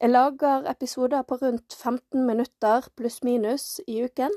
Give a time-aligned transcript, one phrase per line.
[0.00, 4.34] Jeg lager episoder på rundt 15 minutter pluss-minus i uken,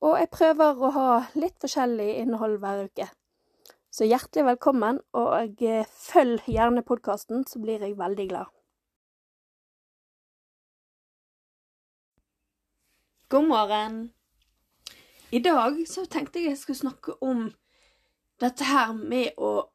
[0.00, 3.10] og jeg prøver å ha litt forskjellig innhold hver uke.
[3.92, 8.48] Så hjertelig velkommen, og eh, følg gjerne podkasten, så blir jeg veldig glad.
[13.28, 14.00] God morgen.
[15.30, 17.50] I dag så tenkte jeg jeg skulle snakke om
[18.40, 19.68] dette her med å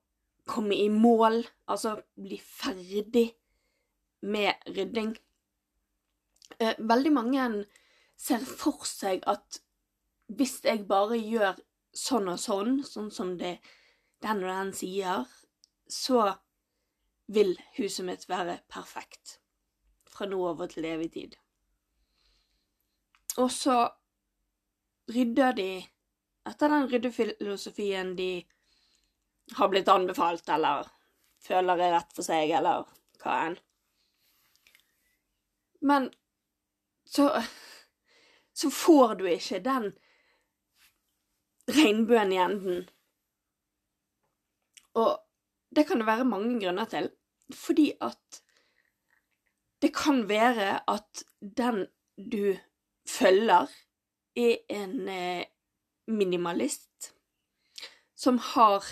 [0.50, 3.30] komme i mål, altså bli ferdig
[4.26, 5.14] med rydding.
[6.60, 7.48] Eh, veldig mange
[8.18, 9.62] ser for seg at
[10.34, 11.60] hvis jeg bare gjør
[11.96, 13.58] sånn og sånn, sånn som det
[14.26, 15.26] den og den sier,
[15.88, 16.34] så
[17.28, 19.40] vil huset mitt være perfekt.
[20.10, 21.36] Fra nå over til evig tid.
[23.42, 23.78] Og så
[25.12, 25.70] rydder de
[26.48, 28.30] etter den ryddefilosofien de
[29.58, 30.88] har blitt anbefalt, eller
[31.42, 32.86] føler er rett for seg, eller
[33.22, 33.58] hva enn.
[35.86, 36.10] Men
[37.06, 37.30] så
[38.56, 39.90] så får du ikke den
[41.68, 42.86] regnbuen i enden
[44.96, 45.18] og
[45.76, 47.10] det kan det være mange grunner til.
[47.54, 48.42] Fordi at
[49.82, 51.24] det kan være at
[51.58, 51.88] den
[52.32, 52.56] du
[53.08, 53.68] følger,
[54.36, 55.46] er en eh,
[56.08, 57.14] minimalist
[58.16, 58.84] som har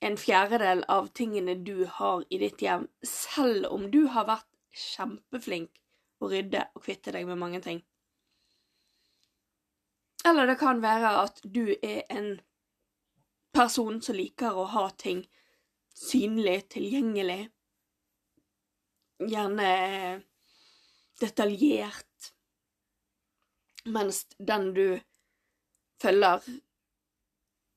[0.00, 5.72] en fjerdedel av tingene du har i ditt hjem, selv om du har vært kjempeflink
[6.20, 7.82] å rydde og kvitte deg med mange ting.
[10.26, 12.32] Eller det kan være at du er en
[13.54, 15.22] person som liker å ha ting
[15.96, 17.46] synlig, tilgjengelig.
[19.30, 19.68] Gjerne
[21.20, 22.32] detaljert.
[23.86, 24.86] Mens den du
[26.02, 26.42] følger,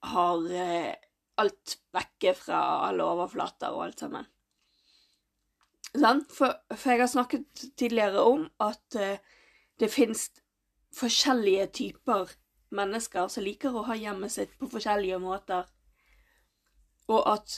[0.09, 0.95] har eh,
[1.39, 4.27] alt vekke fra alle overflater og alt sammen.
[5.93, 7.45] For, for, jeg har snakket
[7.77, 9.17] tidligere om at uh,
[9.79, 10.29] det fins
[10.95, 12.29] forskjellige typer
[12.69, 15.65] mennesker som liker å ha hjemmet sitt på forskjellige måter,
[17.09, 17.55] og at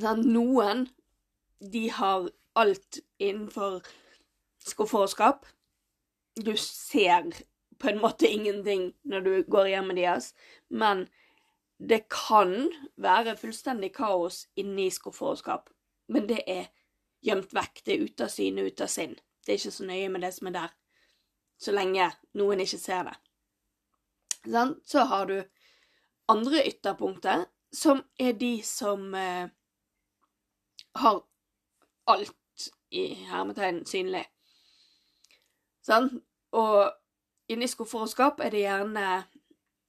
[0.00, 0.88] sant, noen
[1.72, 2.26] de har
[2.58, 3.80] alt innenfor
[4.66, 5.46] skuffer og skap.
[6.36, 7.30] Du ser
[7.78, 10.32] på en måte ingenting når du går hjemmet deres,
[10.70, 11.06] men
[11.78, 15.70] det kan være fullstendig kaos inni skuffer og skap.
[16.12, 16.68] Men det er
[17.24, 17.82] gjemt vekk.
[17.84, 19.16] Det er ute av syne, ute av sinn.
[19.42, 20.78] Det er ikke så nøye med det som er der
[21.62, 22.08] så lenge
[22.38, 23.16] noen ikke ser det.
[24.84, 25.36] Så har du
[26.32, 29.46] andre ytterpunkter, som er de som eh,
[30.98, 31.20] har
[32.10, 34.24] alt i hermetegn synlig.
[35.86, 36.10] Sånn?
[36.58, 36.90] Og
[37.52, 39.06] inni skuffer og skap er det gjerne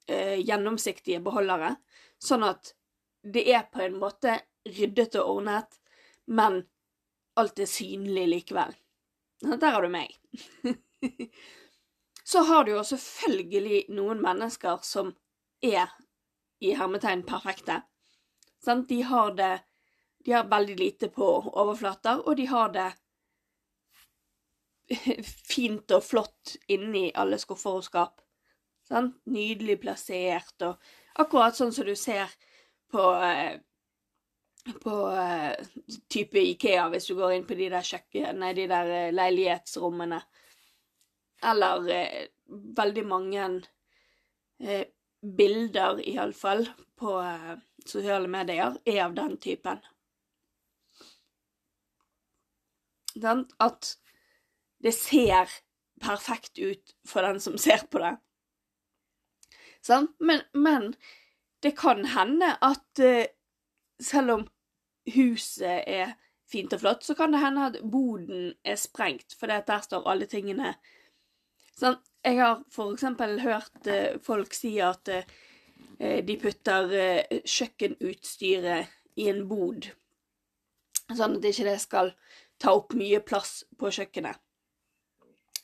[0.08, 1.74] eh, gjennomsiktige beholdere,
[2.22, 2.72] sånn at
[3.24, 4.38] det er på en måte
[4.70, 5.80] ryddet og ordnet,
[6.26, 6.64] men
[7.40, 8.74] alt er synlig likevel.
[9.44, 10.14] Der har du meg.
[12.24, 15.12] Så har du jo selvfølgelig noen mennesker som
[15.64, 15.92] er
[16.64, 17.82] i hermetegn perfekte.
[18.88, 19.60] De har det
[20.26, 22.94] De har veldig lite på overflater, og de har det
[25.54, 28.22] fint og flott inni alle skuffer og skap.
[29.28, 30.80] Nydelig plassert, og
[31.20, 32.32] akkurat sånn som du ser
[32.88, 33.60] på eh,
[34.84, 35.54] på uh,
[36.12, 40.22] type Ikea, hvis du går inn på de der kjøkkenene, de der uh, leilighetsrommene.
[41.44, 42.28] Eller eh,
[42.78, 43.48] veldig mange
[44.60, 44.86] eh,
[45.38, 46.68] bilder, iallfall,
[47.00, 49.82] på eh, sosiale medier, er av den typen.
[53.14, 53.96] Den, At
[54.84, 55.52] det ser
[56.02, 58.16] perfekt ut for den som ser på det.
[59.84, 60.10] Sånn?
[60.20, 60.94] Men, men,
[61.64, 63.28] det kan hende at eh,
[64.04, 64.48] selv om
[65.12, 66.16] huset er
[66.50, 70.30] fint og flott, så kan det hende at boden er sprengt, for der står alle
[70.30, 70.76] tingene
[71.74, 72.60] Sånn, jeg har
[72.94, 75.24] eksempel hørt eh, folk si at eh,
[76.22, 79.88] de putter eh, kjøkkenutstyret i en bod,
[81.10, 82.14] sånn at ikke det skal
[82.62, 84.38] ta opp mye plass på kjøkkenet.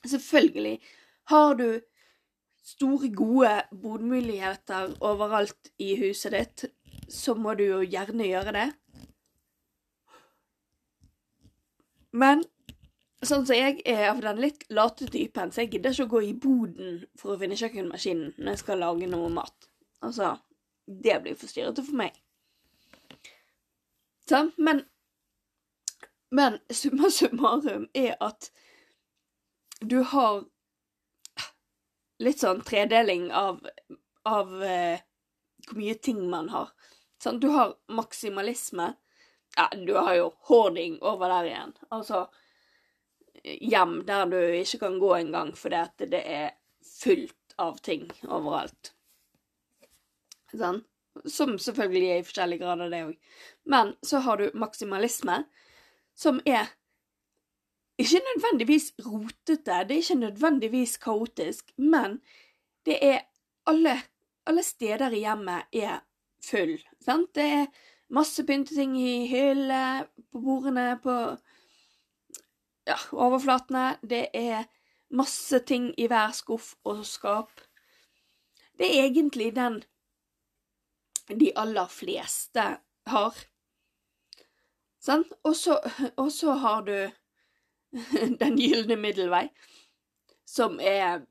[0.02, 0.80] Selvfølgelig
[1.30, 1.68] har du
[2.66, 6.66] store, gode bodmuligheter overalt i huset ditt,
[7.10, 8.68] så må du jo gjerne gjøre det.
[12.12, 12.44] Men
[13.22, 16.22] sånn som jeg er av den litt late typen, så jeg gidder ikke å gå
[16.30, 19.70] i boden for å finne kjøkkenmaskinen når jeg skal lage noe mat.
[20.06, 20.38] Altså,
[20.88, 22.16] det blir for styrete for meg.
[24.30, 24.86] Sånn, men
[26.32, 28.52] Men summa summarum er at
[29.82, 30.44] du har
[32.22, 33.64] litt sånn tredeling av,
[34.30, 35.02] av eh,
[35.66, 36.70] hvor mye ting man har.
[37.18, 38.92] Sånn, du har maksimalisme.
[39.58, 41.74] Ja, du har jo hoarding over der igjen.
[41.90, 42.28] Altså
[43.44, 46.50] hjem der du ikke kan gå engang fordi at det er
[46.86, 48.94] fullt av ting overalt.
[50.52, 50.84] Sånn?
[51.28, 53.16] Som selvfølgelig er i forskjellige grader, det òg.
[53.70, 55.42] Men så har du maksimalisme,
[56.16, 56.70] som er
[58.00, 62.22] ikke nødvendigvis rotete, det er ikke nødvendigvis kaotisk, men
[62.88, 63.20] det er
[63.68, 63.98] alle,
[64.48, 66.00] alle steder i hjemmet er
[66.44, 66.78] full.
[67.04, 67.34] Sant?
[67.36, 67.66] Det er
[68.10, 71.16] masse pynteting i hyllene, på bordene, på
[72.90, 73.98] ja, overflatene.
[74.02, 74.66] Det er
[75.10, 77.62] masse ting i hver skuff og skap.
[78.80, 79.82] Det er egentlig den
[81.30, 82.64] de aller fleste
[83.10, 83.36] har.
[85.00, 85.26] Sånn?
[85.46, 85.56] Og
[86.34, 86.96] så har du
[88.42, 89.48] Den gylne middelvei,
[90.46, 91.24] som er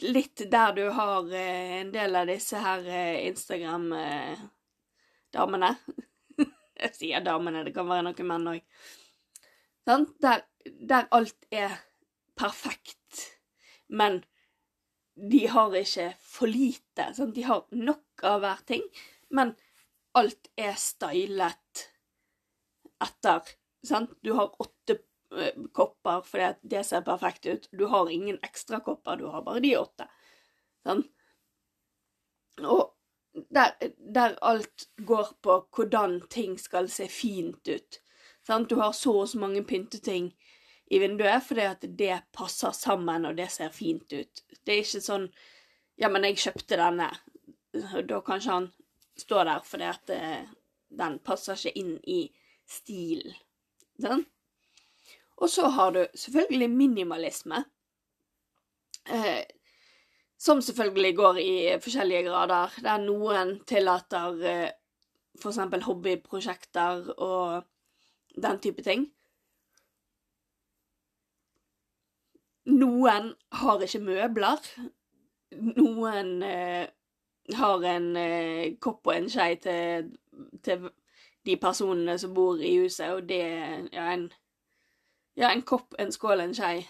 [0.00, 5.74] litt der du har eh, en del av disse her eh, Instagram-damene.
[6.80, 8.60] Jeg sier damene, det kan være noen menn òg.
[9.86, 11.70] Der, der alt er
[12.38, 13.38] perfekt,
[13.88, 14.24] men
[15.20, 17.14] de har ikke for lite.
[17.16, 17.34] Sant?
[17.36, 18.82] De har nok av hver ting,
[19.34, 19.54] men
[20.16, 21.88] alt er stylet
[23.02, 23.40] etter.
[23.86, 24.10] Sant?
[24.24, 24.98] Du har åtte
[25.72, 27.68] kopper for det ser perfekt ut.
[27.72, 30.06] Du har ingen ekstra kopper, du har bare de åtte.
[30.86, 31.04] Sånn?
[32.60, 32.96] Og
[33.54, 38.00] der, der, alt går på hvordan ting skal se fint ut.
[38.46, 38.66] Sånn?
[38.66, 40.32] Du har så og så mange pynteting
[40.90, 44.44] i vinduet fordi at det passer sammen, og det ser fint ut.
[44.64, 45.30] Det er ikke sånn
[46.00, 47.10] Ja, men jeg kjøpte denne.
[48.08, 48.68] Da kan ikke han
[49.20, 50.46] stå der fordi at eh,
[50.88, 52.22] den passer ikke inn i
[52.64, 53.36] stilen.
[54.00, 54.24] Sånn?
[55.40, 57.64] Og så har du selvfølgelig minimalisme.
[59.08, 59.42] Eh,
[60.40, 64.70] som selvfølgelig går i forskjellige grader, der noen tillater eh,
[65.40, 67.64] eksempel hobbyprosjekter og
[68.42, 69.08] den type ting.
[72.70, 74.64] Noen har ikke møbler.
[75.76, 76.86] Noen eh,
[77.56, 80.10] har en eh, kopp og en skei til,
[80.64, 80.90] til,
[81.46, 84.26] de personene som bor i huset, og det er ja, en,
[85.40, 86.82] ja, en kopp, en skål, en skei.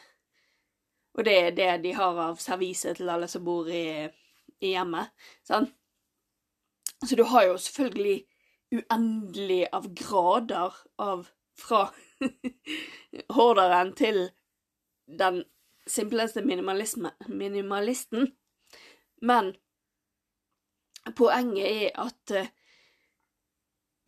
[1.15, 4.09] Og det er det de har av servise til alle som bor i,
[4.61, 5.13] i hjemmet.
[5.47, 5.71] Sant?
[7.07, 8.19] Så du har jo selvfølgelig
[8.75, 11.29] uendelig av grader av
[11.61, 11.87] fra
[13.37, 14.29] horderen til
[15.07, 15.45] den
[15.87, 18.29] simpleste minimalisten.
[19.23, 19.55] Men
[21.17, 22.51] poenget er at uh,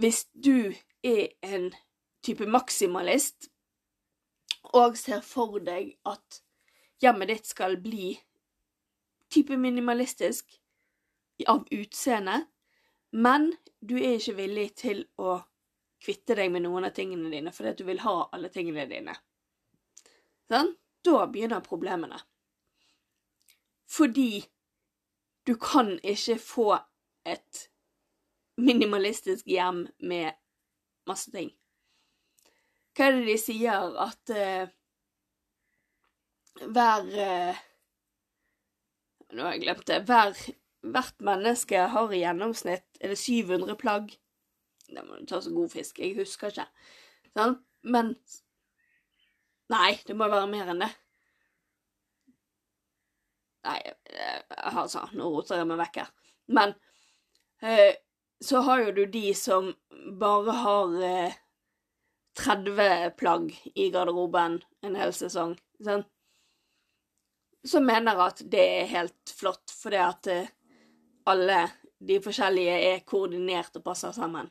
[0.02, 0.72] hvis du
[1.02, 1.72] er en
[2.24, 3.51] type maksimalist
[4.72, 6.42] og ser for deg at
[7.02, 8.14] hjemmet ditt skal bli
[9.32, 10.52] type minimalistisk
[11.48, 12.44] av utseende,
[13.10, 13.50] men
[13.80, 15.40] du er ikke villig til å
[16.02, 19.16] kvitte deg med noen av tingene dine fordi at du vil ha alle tingene dine.
[20.50, 20.74] Sånn?
[21.02, 22.20] Da begynner problemene.
[23.90, 24.44] Fordi
[25.46, 26.68] du kan ikke få
[27.26, 27.64] et
[28.56, 30.38] minimalistisk hjem med
[31.10, 31.50] masse ting.
[32.92, 34.72] Hva er det de sier at uh,
[36.62, 37.60] hver uh,
[39.32, 40.02] Nå har jeg glemt det.
[40.04, 40.36] Hver,
[40.92, 44.10] hvert menneske har i gjennomsnitt er det 700 plagg.
[44.92, 46.02] Det må du ta så god fisk.
[46.04, 46.66] Jeg husker ikke.
[47.32, 47.56] Sånn?
[47.88, 48.12] Men
[49.72, 50.90] Nei, det må være mer enn det.
[53.62, 53.78] Nei,
[54.72, 56.10] altså, nå roter jeg meg vekk her.
[56.52, 56.74] Men
[57.62, 57.94] eh,
[58.42, 59.70] så har jo du de som
[60.20, 61.38] bare har eh,
[62.38, 65.54] 30 plagg i garderoben en hel sesong.
[65.82, 66.04] Sånn.
[67.66, 70.50] Som mener at det er helt flott, fordi at eh,
[71.30, 71.60] alle
[72.02, 74.48] de forskjellige er koordinert og passer sammen.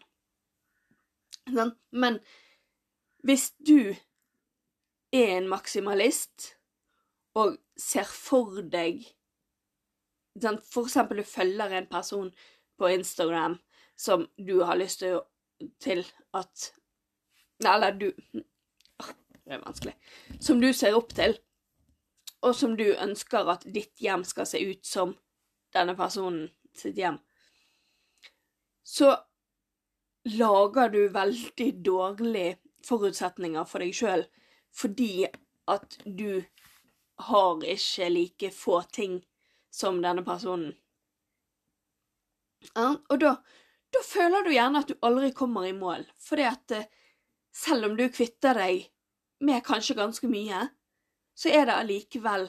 [1.49, 1.73] Sånn.
[1.91, 2.21] Men
[3.27, 3.91] hvis du
[5.11, 6.53] er en maksimalist
[7.37, 9.03] og ser for deg
[10.39, 12.29] sånn, For eksempel du følger en person
[12.79, 13.57] på Instagram
[13.99, 15.03] som du har lyst
[15.83, 16.69] til at
[17.65, 19.95] Eller du Det er vanskelig.
[20.39, 21.33] Som du ser opp til,
[22.41, 25.13] og som du ønsker at ditt hjem skal se ut som
[25.75, 27.19] denne personen sitt hjem.
[28.83, 29.11] Så
[30.31, 34.23] lager du veldig dårlige forutsetninger for deg sjøl
[34.71, 35.27] fordi
[35.71, 36.41] at du
[37.27, 39.19] har ikke like få ting
[39.71, 40.71] som denne personen.
[42.77, 43.35] Og da,
[43.91, 46.89] da føler du gjerne at du aldri kommer i mål, fordi at eh,
[47.51, 48.87] selv om du kvitter deg
[49.45, 50.65] med kanskje ganske mye,
[51.35, 52.47] så er det allikevel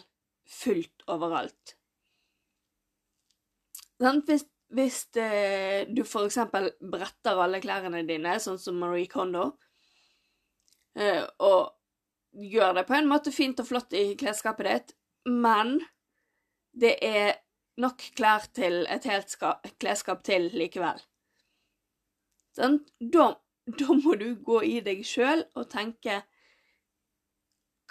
[0.49, 1.77] fullt overalt.
[4.03, 4.45] Hvis,
[4.75, 9.53] hvis eh, du for eksempel bretter alle klærne dine, sånn som Marie Kondo,
[10.99, 11.73] eh, og
[12.33, 14.95] gjør det på en måte fint og flott i klesskapet ditt,
[15.31, 15.79] men
[16.73, 17.37] det er
[17.81, 19.37] nok klær til et helt
[19.81, 20.99] klesskap til likevel.
[22.57, 22.81] Sånn?
[23.01, 23.31] Da,
[23.67, 26.23] da, må du gå i deg sjøl og tenke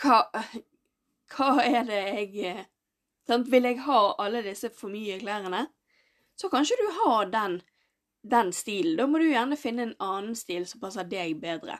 [0.02, 0.24] hva,
[1.32, 2.56] hva er det jeg
[3.28, 3.52] sant?
[3.52, 5.68] Vil jeg ha alle disse for mye klærne?
[6.36, 7.60] Så kan ikke du ha den,
[8.26, 8.98] den stilen.
[8.98, 11.78] Da må du gjerne finne en annen stil som passer deg bedre.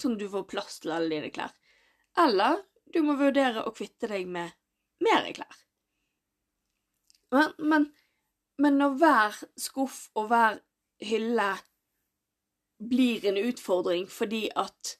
[0.00, 1.52] Sånn at du får plass til alle dine klær.
[2.18, 2.62] Eller
[2.94, 4.54] du må vurdere å kvitte deg med
[5.04, 5.60] mer klær.
[7.34, 7.86] Men, men,
[8.62, 10.60] men når hver skuff og hver
[11.04, 11.52] hylle
[12.78, 14.96] blir en utfordring fordi at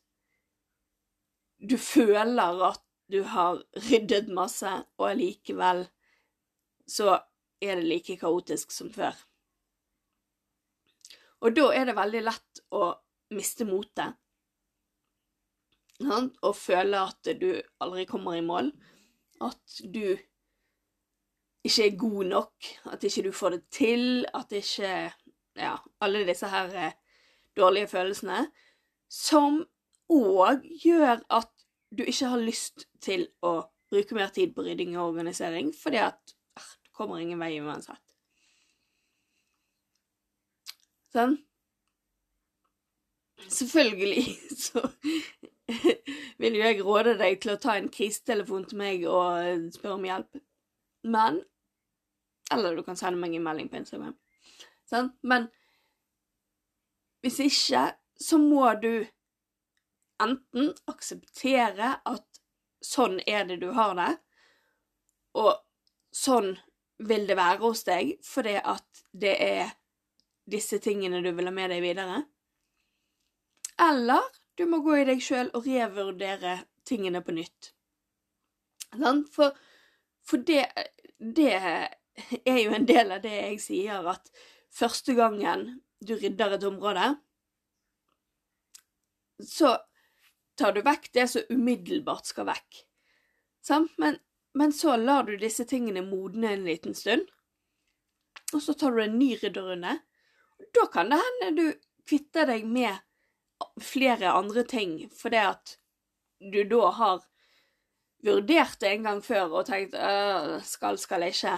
[1.59, 5.85] du føler at du har ryddet masse, og allikevel
[6.89, 7.19] så
[7.61, 9.17] er det like kaotisk som før.
[11.45, 12.87] Og da er det veldig lett å
[13.37, 14.17] miste motet.
[16.05, 17.51] Og føle at du
[17.85, 18.71] aldri kommer i mål.
[19.45, 20.17] At du
[21.65, 25.13] ikke er god nok, at ikke du får det til, at ikke
[25.55, 26.95] Ja, alle disse her eh,
[27.57, 28.47] dårlige følelsene.
[29.11, 29.63] Som
[30.11, 31.51] òg gjør at
[31.95, 33.61] du ikke har lyst til å
[33.93, 38.01] bruke mer tid på rydding og organisering, fordi at ah, du kommer ingen vei uansett.
[41.15, 41.37] Sånn.
[43.45, 44.25] Selvfølgelig
[44.67, 44.83] så
[46.43, 50.09] vil jo jeg råde deg til å ta en krisetelefon til meg og spørre om
[50.09, 50.41] hjelp.
[51.05, 51.45] Men
[52.53, 54.17] eller du kan sende meg en melding på Instagram.
[54.91, 55.11] Sånn?
[55.23, 55.49] Men
[57.25, 57.87] hvis ikke,
[58.21, 59.07] så må du
[60.23, 62.41] enten akseptere at
[62.85, 64.13] sånn er det du har det,
[65.41, 65.57] og
[66.15, 66.53] sånn
[67.05, 69.73] vil det være hos deg fordi at det er
[70.51, 72.21] disse tingene du vil ha med deg videre.
[73.81, 77.73] Eller du må gå i deg sjøl og revurdere tingene på nytt.
[79.35, 79.57] For,
[80.23, 80.69] for det,
[81.19, 84.31] det er jo en del av det jeg sier, at
[84.71, 87.09] første gangen du rydder et område,
[89.45, 89.77] så
[90.59, 92.83] tar du vekk det som umiddelbart skal vekk.
[93.99, 94.19] Men,
[94.55, 97.27] men, så lar du disse tingene modne en liten stund,
[98.53, 99.99] og så tar du en ny rydderunde.
[100.75, 101.67] Da kan det hende du
[102.07, 103.01] kvitter deg med
[103.83, 105.79] flere andre ting, fordi at
[106.53, 107.23] du da har
[108.25, 109.97] vurdert det en gang før og tenkt
[110.69, 111.57] skal, skal jeg ikke.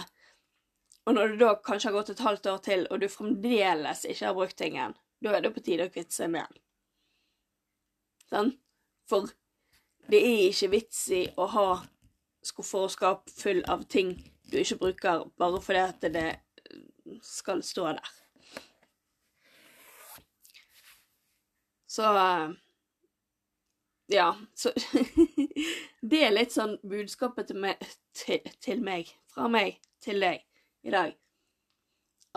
[1.07, 4.25] Og når det da kanskje har gått et halvt år til, og du fremdeles ikke
[4.27, 6.63] har brukt tingen, da er det på tide å kvitte seg med den.
[8.27, 8.49] Sånn?
[9.07, 9.29] For
[10.11, 11.67] det er ikke vits i å ha
[12.43, 14.17] skuffer og skap full av ting
[14.51, 16.25] du ikke bruker, bare fordi at det
[17.23, 18.15] skal stå der.
[21.87, 22.11] Så
[24.11, 24.71] Ja, så
[26.11, 27.79] Det er litt sånn budskapet til meg,
[28.15, 30.46] til, til meg, fra meg til deg
[30.87, 31.13] i dag.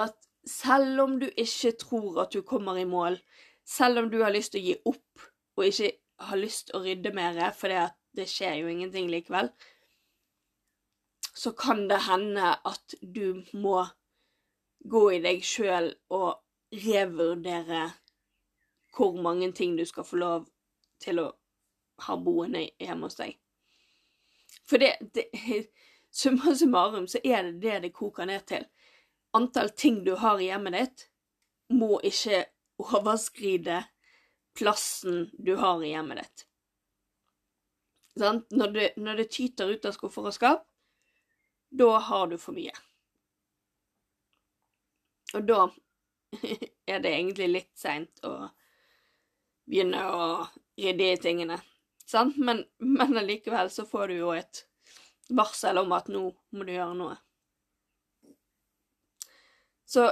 [0.00, 0.16] At
[0.47, 3.19] selv om du ikke tror at du kommer i mål,
[3.66, 5.26] selv om du har lyst til å gi opp
[5.57, 5.92] og ikke
[6.30, 7.73] har lyst til å rydde mer, for
[8.16, 9.50] det skjer jo ingenting likevel,
[11.35, 13.85] så kan det hende at du må
[14.90, 16.40] gå i deg sjøl og
[16.85, 17.85] revurdere
[18.97, 20.49] hvor mange ting du skal få lov
[21.00, 21.28] til å
[22.07, 23.37] ha boende hjemme hos deg.
[24.69, 25.28] For det, det
[26.11, 28.67] summa summarum så er det det det koker ned til.
[29.37, 31.07] Antall ting du har i hjemmet ditt,
[31.71, 32.45] må ikke
[32.83, 33.85] overskride
[34.59, 36.47] plassen du har i hjemmet ditt.
[38.50, 40.64] Når det, når det tyter ut av skuffer og skap,
[41.71, 42.75] da har du for mye.
[45.38, 45.61] Og da
[46.90, 48.50] er det egentlig litt seint å
[49.71, 50.25] begynne å
[50.81, 51.61] rydde i tingene.
[52.07, 52.37] Sant?
[52.43, 54.64] Men, men allikevel så får du jo et
[55.37, 57.17] varsel om at nå må du gjøre noe.
[59.91, 60.07] Så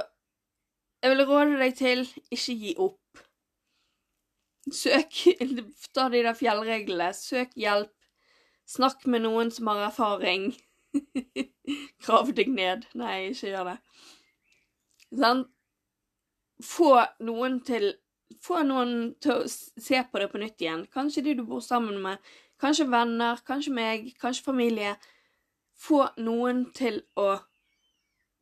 [0.99, 2.03] jeg vil råde deg til
[2.35, 3.21] ikke gi opp.
[4.75, 5.21] Søk
[5.95, 7.13] Ta de der fjellreglene.
[7.15, 7.93] Søk hjelp.
[8.69, 10.51] Snakk med noen som har erfaring.
[12.03, 12.83] Grav deg ned.
[12.99, 13.77] Nei, ikke gjør det.
[15.21, 15.49] Sant?
[16.59, 16.91] Få
[17.23, 17.93] noen til
[18.43, 20.85] få noen til å se på det på nytt igjen.
[20.93, 22.19] Kanskje de du bor sammen med,
[22.61, 24.95] kanskje venner, kanskje meg, kanskje familie.
[25.79, 27.31] Få noen til å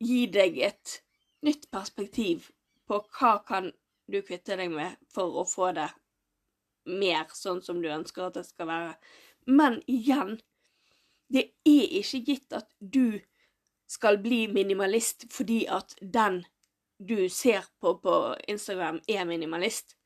[0.02, 0.98] gi deg et
[1.46, 2.50] nytt perspektiv
[2.88, 3.70] på hva kan
[4.08, 5.88] du kvitte deg med for å få det
[6.88, 8.92] mer sånn som du ønsker at det skal være.
[9.48, 10.38] Men igjen,
[11.28, 13.20] det er ikke gitt at du
[13.88, 16.42] skal bli minimalist fordi at den
[16.98, 19.96] du ser på på Instagram, er minimalist.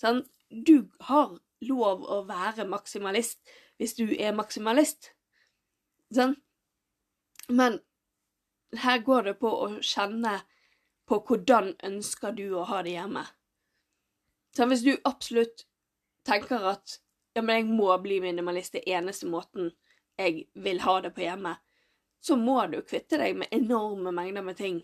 [0.00, 0.24] Sånn?
[0.50, 3.40] Du har lov å være maksimalist
[3.78, 5.12] hvis du er maksimalist.
[6.14, 6.36] Sånn?
[7.48, 7.80] Men
[8.82, 10.40] her går det på å kjenne
[11.08, 13.24] på hvordan ønsker du å ha det hjemme.
[14.56, 15.66] Så hvis du absolutt
[16.26, 16.98] tenker at
[17.34, 19.72] ja, men jeg må bli minimalist, det eneste måten
[20.18, 21.56] jeg vil ha det på hjemme,
[22.24, 24.78] så må du kvitte deg med enorme mengder med ting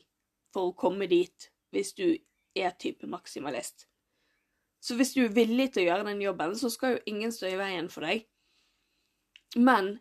[0.55, 2.07] for å komme dit, hvis du
[2.59, 3.87] er type maksimalist.
[4.81, 7.51] Så hvis du er villig til å gjøre den jobben, så skal jo ingen stå
[7.51, 8.25] i veien for deg.
[9.57, 9.99] Men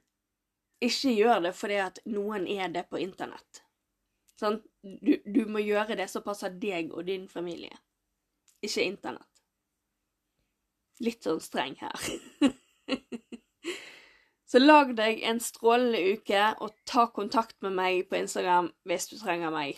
[0.83, 3.63] ikke gjør det fordi at noen er det på internett.
[4.39, 4.61] Sånn?
[4.81, 7.75] Du, du må gjøre det som passer deg og din familie,
[8.63, 9.43] ikke internett.
[11.03, 11.99] Litt sånn streng her.
[14.49, 19.19] Så lag deg en strålende uke, og ta kontakt med meg på Instagram hvis du
[19.19, 19.77] trenger meg.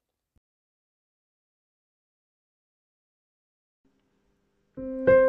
[4.81, 5.20] Thank you.